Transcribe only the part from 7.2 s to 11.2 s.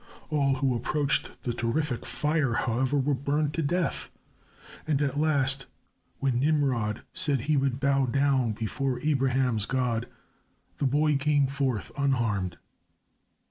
he would bow down before Abraham's God the boy